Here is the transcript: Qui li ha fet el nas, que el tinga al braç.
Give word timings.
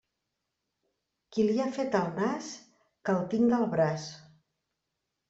Qui 1.35 1.43
li 1.49 1.61
ha 1.65 1.67
fet 1.75 1.97
el 1.99 2.07
nas, 2.15 2.47
que 3.03 3.15
el 3.19 3.29
tinga 3.35 3.57
al 3.59 3.69
braç. 3.75 4.07